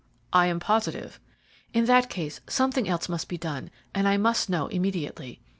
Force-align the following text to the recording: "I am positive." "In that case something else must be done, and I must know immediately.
"I 0.33 0.47
am 0.47 0.59
positive." 0.59 1.19
"In 1.75 1.85
that 1.85 2.09
case 2.09 2.41
something 2.49 2.89
else 2.89 3.07
must 3.07 3.29
be 3.29 3.37
done, 3.37 3.69
and 3.93 4.07
I 4.07 4.17
must 4.17 4.49
know 4.49 4.65
immediately. 4.65 5.41